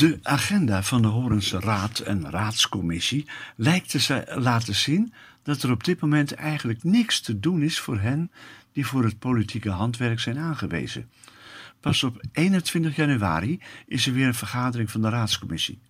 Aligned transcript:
De 0.00 0.18
agenda 0.22 0.82
van 0.82 1.02
de 1.02 1.08
Horense 1.08 1.58
Raad 1.58 1.98
en 1.98 2.30
Raadscommissie 2.30 3.26
lijkt 3.56 3.90
te 4.06 4.32
laten 4.34 4.74
zien 4.74 5.12
dat 5.42 5.62
er 5.62 5.70
op 5.70 5.84
dit 5.84 6.00
moment 6.00 6.34
eigenlijk 6.34 6.84
niks 6.84 7.20
te 7.20 7.40
doen 7.40 7.62
is 7.62 7.80
voor 7.80 7.98
hen 7.98 8.30
die 8.72 8.86
voor 8.86 9.04
het 9.04 9.18
politieke 9.18 9.70
handwerk 9.70 10.20
zijn 10.20 10.38
aangewezen. 10.38 11.10
Pas 11.80 12.02
op 12.02 12.22
21 12.32 12.96
januari 12.96 13.60
is 13.86 14.06
er 14.06 14.12
weer 14.12 14.26
een 14.26 14.34
vergadering 14.34 14.90
van 14.90 15.02
de 15.02 15.08
Raadscommissie. 15.08 15.80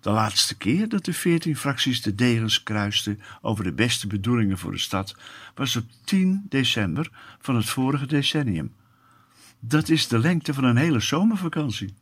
De 0.00 0.10
laatste 0.10 0.56
keer 0.56 0.88
dat 0.88 1.04
de 1.04 1.12
veertien 1.12 1.56
fracties 1.56 2.02
de 2.02 2.14
degens 2.14 2.62
kruisten 2.62 3.20
over 3.40 3.64
de 3.64 3.72
beste 3.72 4.06
bedoelingen 4.06 4.58
voor 4.58 4.72
de 4.72 4.78
stad 4.78 5.16
was 5.54 5.76
op 5.76 5.84
10 6.04 6.46
december 6.48 7.10
van 7.40 7.56
het 7.56 7.66
vorige 7.66 8.06
decennium. 8.06 8.72
Dat 9.60 9.88
is 9.88 10.08
de 10.08 10.18
lengte 10.18 10.54
van 10.54 10.64
een 10.64 10.76
hele 10.76 11.00
zomervakantie. 11.00 11.94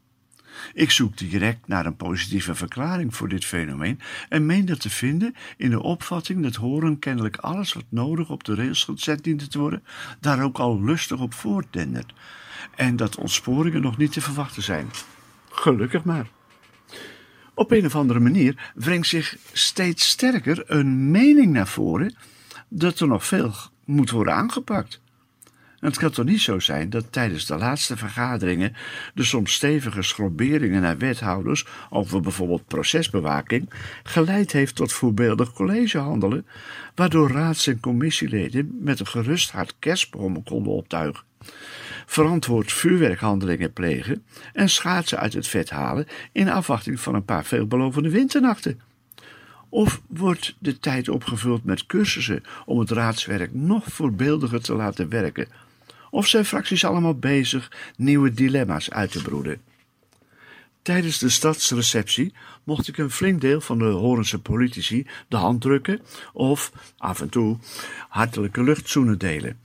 Ik 0.74 0.90
zoek 0.90 1.16
direct 1.16 1.68
naar 1.68 1.86
een 1.86 1.96
positieve 1.96 2.54
verklaring 2.54 3.14
voor 3.14 3.28
dit 3.28 3.44
fenomeen 3.44 4.00
en 4.28 4.46
meen 4.46 4.64
dat 4.64 4.80
te 4.80 4.90
vinden 4.90 5.34
in 5.56 5.70
de 5.70 5.82
opvatting 5.82 6.42
dat 6.42 6.54
Horen 6.54 6.98
kennelijk 6.98 7.36
alles 7.36 7.72
wat 7.72 7.84
nodig 7.88 8.30
op 8.30 8.44
de 8.44 8.54
rails 8.54 8.84
gezet 8.84 9.24
diende 9.24 9.48
te 9.48 9.58
worden, 9.58 9.82
daar 10.20 10.42
ook 10.42 10.58
al 10.58 10.82
lustig 10.82 11.20
op 11.20 11.34
voortdendert 11.34 12.12
en 12.76 12.96
dat 12.96 13.16
ontsporingen 13.16 13.82
nog 13.82 13.96
niet 13.96 14.12
te 14.12 14.20
verwachten 14.20 14.62
zijn. 14.62 14.90
Gelukkig 15.50 16.04
maar. 16.04 16.28
Op 17.54 17.70
een 17.70 17.86
of 17.86 17.96
andere 17.96 18.20
manier 18.20 18.72
wringt 18.74 19.06
zich 19.06 19.36
steeds 19.52 20.08
sterker 20.08 20.62
een 20.66 21.10
mening 21.10 21.52
naar 21.52 21.68
voren 21.68 22.14
dat 22.68 23.00
er 23.00 23.08
nog 23.08 23.26
veel 23.26 23.54
moet 23.84 24.10
worden 24.10 24.34
aangepakt. 24.34 25.00
Het 25.80 25.98
kan 25.98 26.10
toch 26.10 26.24
niet 26.24 26.40
zo 26.40 26.58
zijn 26.58 26.90
dat 26.90 27.12
tijdens 27.12 27.46
de 27.46 27.56
laatste 27.56 27.96
vergaderingen 27.96 28.72
de 29.14 29.24
soms 29.24 29.52
stevige 29.52 30.02
schrobberingen 30.02 30.80
naar 30.80 30.98
wethouders 30.98 31.66
over 31.90 32.20
bijvoorbeeld 32.20 32.66
procesbewaking 32.66 33.70
geleid 34.02 34.52
heeft 34.52 34.74
tot 34.74 34.92
voorbeeldig 34.92 35.52
collegehandelen, 35.52 36.46
waardoor 36.94 37.30
raads- 37.30 37.66
en 37.66 37.80
commissieleden 37.80 38.78
met 38.80 39.00
een 39.00 39.06
gerust 39.06 39.50
hart 39.50 39.74
kerstbomen 39.78 40.42
konden 40.42 40.72
optuigen, 40.72 41.24
verantwoord 42.06 42.72
vuurwerkhandelingen 42.72 43.72
plegen 43.72 44.24
en 44.52 44.68
schaatsen 44.68 45.18
uit 45.18 45.32
het 45.32 45.48
vet 45.48 45.70
halen 45.70 46.06
in 46.32 46.48
afwachting 46.48 47.00
van 47.00 47.14
een 47.14 47.24
paar 47.24 47.44
veelbelovende 47.44 48.10
winternachten. 48.10 48.80
Of 49.68 50.00
wordt 50.06 50.56
de 50.58 50.78
tijd 50.78 51.08
opgevuld 51.08 51.64
met 51.64 51.86
cursussen 51.86 52.42
om 52.66 52.78
het 52.78 52.90
raadswerk 52.90 53.54
nog 53.54 53.84
voorbeeldiger 53.84 54.62
te 54.62 54.74
laten 54.74 55.08
werken? 55.08 55.68
Of 56.10 56.26
zijn 56.26 56.44
fracties 56.44 56.84
allemaal 56.84 57.14
bezig 57.14 57.72
nieuwe 57.96 58.32
dilemma's 58.32 58.90
uit 58.90 59.12
te 59.12 59.22
broeden? 59.22 59.60
Tijdens 60.82 61.18
de 61.18 61.28
stadsreceptie 61.28 62.32
mocht 62.64 62.88
ik 62.88 62.98
een 62.98 63.10
flink 63.10 63.40
deel 63.40 63.60
van 63.60 63.78
de 63.78 63.84
Horense 63.84 64.40
politici 64.40 65.06
de 65.28 65.36
hand 65.36 65.60
drukken 65.60 66.00
of 66.32 66.72
af 66.98 67.20
en 67.20 67.28
toe 67.28 67.58
hartelijke 68.08 68.62
luchtzoenen 68.62 69.18
delen. 69.18 69.58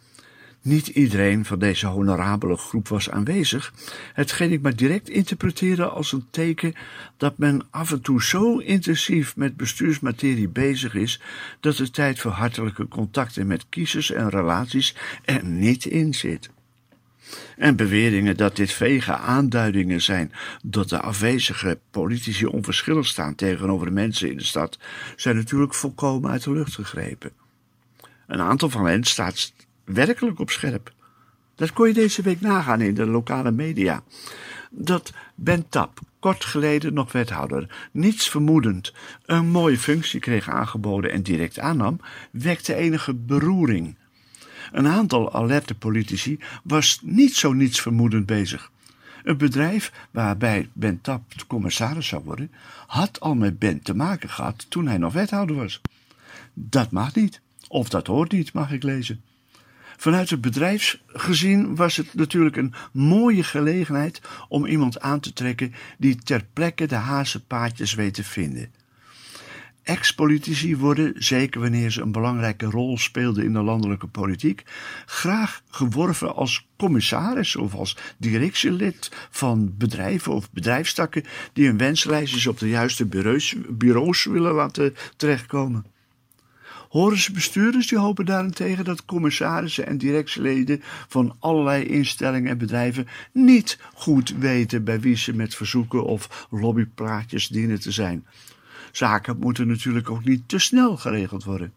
Niet 0.66 0.88
iedereen 0.88 1.46
van 1.46 1.60
deze 1.60 1.88
honorabele 1.88 2.58
groep 2.58 2.88
was 2.88 3.10
aanwezig, 3.10 3.74
hetgeen 4.14 4.52
ik 4.52 4.62
maar 4.62 4.76
direct 4.76 5.10
interpreteerde 5.10 5.88
als 5.88 6.12
een 6.12 6.26
teken 6.30 6.74
dat 7.18 7.38
men 7.38 7.62
af 7.70 7.92
en 7.92 8.02
toe 8.02 8.24
zo 8.24 8.58
intensief 8.58 9.36
met 9.36 9.58
bestuursmaterie 9.58 10.48
bezig 10.48 10.96
is 10.96 11.22
dat 11.60 11.76
de 11.76 11.90
tijd 11.90 12.20
voor 12.20 12.32
hartelijke 12.32 12.88
contacten 12.88 13.48
met 13.48 13.66
kiezers 13.70 14.12
en 14.12 14.30
relaties 14.30 14.96
er 15.24 15.44
niet 15.44 15.86
in 15.86 16.14
zit. 16.14 16.50
En 17.58 17.76
beweringen 17.76 18.38
dat 18.38 18.56
dit 18.56 18.72
vege 18.72 19.16
aanduidingen 19.16 20.02
zijn 20.02 20.32
dat 20.64 20.90
de 20.90 21.02
afwezige 21.02 21.80
politici 21.92 22.46
onverschillig 22.46 23.06
staan 23.08 23.36
tegenover 23.36 23.86
de 23.86 23.94
mensen 23.94 24.30
in 24.30 24.38
de 24.38 24.44
stad, 24.44 24.80
zijn 25.16 25.36
natuurlijk 25.36 25.74
volkomen 25.74 26.32
uit 26.32 26.44
de 26.44 26.52
lucht 26.54 26.76
gegrepen. 26.76 27.32
Een 28.28 28.42
aantal 28.42 28.70
van 28.70 28.86
hen 28.86 29.04
staat 29.04 29.54
werkelijk 29.86 30.40
op 30.40 30.50
scherp. 30.50 30.94
Dat 31.56 31.74
kon 31.74 31.88
je 31.88 31.94
deze 31.94 32.22
week 32.22 32.42
nagaan 32.42 32.82
in 32.82 32.94
de 32.94 33.06
lokale 33.06 33.52
media. 33.52 34.04
Dat 34.70 35.14
Ben 35.36 35.70
Tap, 35.70 36.00
kort 36.20 36.46
geleden 36.46 36.94
nog 36.94 37.12
wethouder, 37.12 37.90
niets 37.92 38.30
vermoedend, 38.30 38.94
een 39.26 39.48
mooie 39.48 39.78
functie 39.78 40.20
kreeg 40.20 40.50
aangeboden 40.50 41.12
en 41.12 41.24
direct 41.24 41.60
aannam, 41.60 42.00
wekte 42.32 42.76
enige 42.76 43.14
beroering. 43.14 43.98
Een 44.72 44.88
aantal 44.88 45.34
alerte 45.34 45.76
politici 45.76 46.40
was 46.64 47.00
niet 47.04 47.36
zo 47.36 47.54
niets 47.54 47.82
vermoedend 47.82 48.26
bezig. 48.26 48.72
Het 49.24 49.38
bedrijf 49.38 49.92
waarbij 50.12 50.70
Ben 50.74 51.02
Tap 51.02 51.22
commissaris 51.48 52.08
zou 52.08 52.24
worden, 52.24 52.52
had 52.88 53.20
al 53.20 53.36
met 53.36 53.60
Ben 53.60 53.82
te 53.82 53.96
maken 53.96 54.30
gehad 54.30 54.66
toen 54.70 54.88
hij 54.88 54.98
nog 54.98 55.14
wethouder 55.14 55.56
was. 55.56 55.82
Dat 56.54 56.92
mag 56.92 57.16
niet, 57.16 57.42
of 57.68 57.90
dat 57.90 58.08
hoort 58.08 58.32
niet, 58.32 58.54
mag 58.54 58.72
ik 58.72 58.84
lezen. 58.84 59.24
Vanuit 59.98 60.30
het 60.30 60.42
bedrijfsgezien 60.42 61.76
was 61.76 61.98
het 61.98 62.14
natuurlijk 62.14 62.56
een 62.56 62.74
mooie 62.92 63.44
gelegenheid 63.44 64.22
om 64.48 64.66
iemand 64.66 65.00
aan 65.00 65.20
te 65.20 65.34
trekken 65.34 65.74
die 65.98 66.16
ter 66.16 66.46
plekke 66.54 66.86
de 66.86 66.96
hazenpaadjes 66.96 67.94
weet 67.94 68.14
te 68.14 68.24
vinden. 68.24 68.72
Ex-politici 69.86 70.78
worden, 70.78 71.14
zeker 71.18 71.62
wanneer 71.62 71.92
ze 71.92 72.02
een 72.02 72.12
belangrijke 72.12 72.66
rol 72.66 72.98
speelden 72.98 73.44
in 73.44 73.54
de 73.54 73.62
landelijke 73.62 74.08
politiek, 74.08 74.64
graag 75.06 75.62
geworven 75.70 76.36
als 76.36 76.68
commissaris 76.78 77.56
of 77.56 77.74
als 77.74 77.98
directielid 78.18 79.12
van 79.30 79.74
bedrijven 79.78 80.34
of 80.34 80.52
bedrijfstakken 80.52 81.24
die 81.54 81.68
hun 81.68 81.78
wenslijstjes 81.78 82.48
op 82.48 82.60
de 82.60 82.70
juiste 82.70 83.06
bureaus, 83.06 83.56
bureaus 83.70 84.26
willen 84.26 84.54
laten 84.54 84.96
terechtkomen. 85.18 85.86
Horense 86.96 87.32
bestuurders 87.32 87.88
die 87.88 87.98
hopen 87.98 88.26
daarentegen 88.26 88.86
dat 88.86 89.06
commissarissen 89.06 89.88
en 89.88 89.98
directieleden 89.98 90.82
van 91.08 91.36
allerlei 91.40 91.84
instellingen 91.84 92.52
en 92.52 92.58
bedrijven 92.58 93.08
niet 93.32 93.80
goed 93.94 94.30
weten 94.38 94.84
bij 94.84 95.00
wie 95.00 95.18
ze 95.18 95.34
met 95.34 95.56
verzoeken 95.56 96.04
of 96.06 96.48
lobbypraatjes 96.50 97.48
dienen 97.48 97.80
te 97.80 97.92
zijn. 97.92 98.26
Zaken 98.92 99.40
moeten 99.40 99.68
natuurlijk 99.68 100.10
ook 100.10 100.24
niet 100.24 100.48
te 100.48 100.60
snel 100.60 100.98
geregeld 100.98 101.44
worden. 101.44 101.74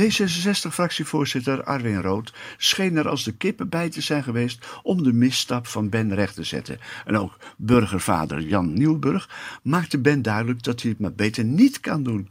D66-fractievoorzitter 0.00 1.64
Arwin 1.64 2.00
Rood 2.00 2.34
scheen 2.56 2.96
er 2.96 3.08
als 3.08 3.24
de 3.24 3.32
kippen 3.32 3.68
bij 3.68 3.90
te 3.90 4.00
zijn 4.00 4.22
geweest 4.22 4.66
om 4.82 5.02
de 5.02 5.12
misstap 5.12 5.66
van 5.66 5.88
Ben 5.88 6.14
recht 6.14 6.34
te 6.34 6.44
zetten. 6.44 6.78
En 7.04 7.16
ook 7.16 7.36
burgervader 7.56 8.40
Jan 8.40 8.72
Nieuwburg 8.72 9.30
maakte 9.62 9.98
Ben 9.98 10.22
duidelijk 10.22 10.62
dat 10.62 10.82
hij 10.82 10.90
het 10.90 11.00
maar 11.00 11.14
beter 11.14 11.44
niet 11.44 11.80
kan 11.80 12.02
doen. 12.02 12.30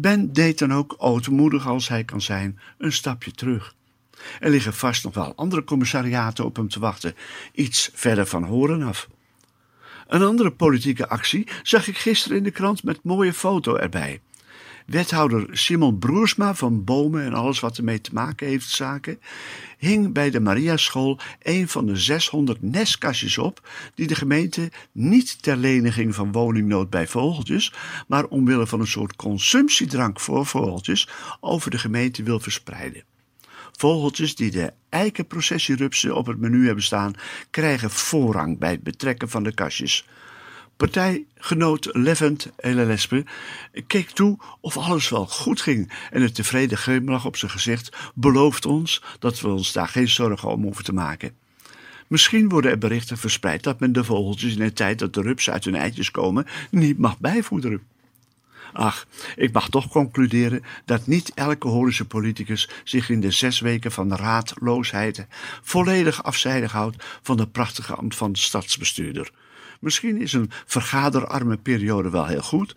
Ben 0.00 0.32
deed 0.32 0.58
dan 0.58 0.74
ook 0.74 0.94
ootmoedig 0.98 1.66
als 1.66 1.88
hij 1.88 2.04
kan 2.04 2.20
zijn 2.20 2.58
een 2.78 2.92
stapje 2.92 3.30
terug. 3.30 3.74
Er 4.40 4.50
liggen 4.50 4.74
vast 4.74 5.04
nog 5.04 5.14
wel 5.14 5.34
andere 5.34 5.64
commissariaten 5.64 6.44
op 6.44 6.56
hem 6.56 6.68
te 6.68 6.80
wachten, 6.80 7.14
iets 7.52 7.90
verder 7.94 8.26
van 8.26 8.44
horen 8.44 8.82
af. 8.82 9.08
Een 10.06 10.22
andere 10.22 10.50
politieke 10.50 11.08
actie 11.08 11.46
zag 11.62 11.88
ik 11.88 11.98
gisteren 11.98 12.36
in 12.36 12.42
de 12.42 12.50
krant 12.50 12.82
met 12.82 13.02
mooie 13.02 13.32
foto 13.32 13.76
erbij. 13.76 14.20
Wethouder 14.88 15.46
Simon 15.50 15.98
Broersma 15.98 16.54
van 16.54 16.84
Bomen 16.84 17.24
en 17.24 17.34
alles 17.34 17.60
wat 17.60 17.78
ermee 17.78 18.00
te 18.00 18.12
maken 18.12 18.46
heeft 18.46 18.68
zaken, 18.68 19.20
hing 19.78 20.12
bij 20.12 20.30
de 20.30 20.40
Mariaschool 20.40 21.18
een 21.42 21.68
van 21.68 21.86
de 21.86 21.96
600 21.96 22.62
nestkastjes 22.62 23.38
op 23.38 23.68
die 23.94 24.06
de 24.06 24.14
gemeente 24.14 24.70
niet 24.92 25.42
ter 25.42 25.56
leniging 25.56 26.14
van 26.14 26.32
woningnood 26.32 26.90
bij 26.90 27.06
vogeltjes, 27.06 27.72
maar 28.06 28.24
omwille 28.24 28.66
van 28.66 28.80
een 28.80 28.86
soort 28.86 29.16
consumptiedrank 29.16 30.20
voor 30.20 30.46
vogeltjes 30.46 31.08
over 31.40 31.70
de 31.70 31.78
gemeente 31.78 32.22
wil 32.22 32.40
verspreiden. 32.40 33.02
Vogeltjes 33.72 34.34
die 34.34 34.50
de 34.50 34.72
eikenprocessierupsen 34.88 36.16
op 36.16 36.26
het 36.26 36.38
menu 36.38 36.66
hebben 36.66 36.84
staan, 36.84 37.14
krijgen 37.50 37.90
voorrang 37.90 38.58
bij 38.58 38.70
het 38.70 38.82
betrekken 38.82 39.28
van 39.28 39.42
de 39.42 39.54
kastjes. 39.54 40.06
Partijgenoot 40.78 41.88
Levent 41.92 42.50
Elelespe 42.56 43.24
keek 43.86 44.10
toe 44.10 44.38
of 44.60 44.76
alles 44.76 45.08
wel 45.08 45.26
goed 45.26 45.60
ging 45.60 45.92
en 46.10 46.22
een 46.22 46.32
tevreden 46.32 46.78
glimlach 46.78 47.26
op 47.26 47.36
zijn 47.36 47.50
gezicht 47.50 47.96
belooft 48.14 48.66
ons 48.66 49.02
dat 49.18 49.40
we 49.40 49.48
ons 49.48 49.72
daar 49.72 49.88
geen 49.88 50.08
zorgen 50.08 50.48
om 50.48 50.62
hoeven 50.62 50.84
te 50.84 50.92
maken. 50.92 51.32
Misschien 52.06 52.48
worden 52.48 52.70
er 52.70 52.78
berichten 52.78 53.18
verspreid 53.18 53.62
dat 53.62 53.80
men 53.80 53.92
de 53.92 54.04
vogeltjes 54.04 54.52
in 54.52 54.58
de 54.58 54.72
tijd 54.72 54.98
dat 54.98 55.14
de 55.14 55.22
rupsen 55.22 55.52
uit 55.52 55.64
hun 55.64 55.74
eitjes 55.74 56.10
komen 56.10 56.46
niet 56.70 56.98
mag 56.98 57.18
bijvoederen. 57.18 57.82
Ach, 58.72 59.06
ik 59.36 59.52
mag 59.52 59.68
toch 59.68 59.88
concluderen 59.88 60.64
dat 60.84 61.06
niet 61.06 61.32
elke 61.34 61.68
Horische 61.68 62.04
politicus 62.04 62.68
zich 62.84 63.10
in 63.10 63.20
de 63.20 63.30
zes 63.30 63.60
weken 63.60 63.92
van 63.92 64.16
raadloosheid 64.16 65.26
volledig 65.62 66.22
afzijdig 66.22 66.72
houdt 66.72 67.04
van 67.22 67.36
de 67.36 67.46
prachtige 67.46 67.94
ambt 67.94 68.16
van 68.16 68.36
stadsbestuurder. 68.36 69.30
Misschien 69.78 70.20
is 70.20 70.32
een 70.32 70.50
vergaderarme 70.66 71.56
periode 71.56 72.10
wel 72.10 72.26
heel 72.26 72.42
goed. 72.42 72.76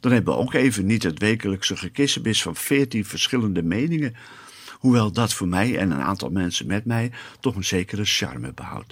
Dan 0.00 0.12
hebben 0.12 0.34
we 0.34 0.40
ook 0.40 0.54
even 0.54 0.86
niet 0.86 1.02
het 1.02 1.18
wekelijkse 1.18 1.76
gekissenbis 1.76 2.42
van 2.42 2.56
veertien 2.56 3.04
verschillende 3.04 3.62
meningen, 3.62 4.14
hoewel 4.72 5.12
dat 5.12 5.32
voor 5.32 5.48
mij 5.48 5.78
en 5.78 5.90
een 5.90 6.02
aantal 6.02 6.30
mensen 6.30 6.66
met 6.66 6.84
mij 6.84 7.12
toch 7.40 7.56
een 7.56 7.64
zekere 7.64 8.04
charme 8.04 8.52
behoudt. 8.54 8.86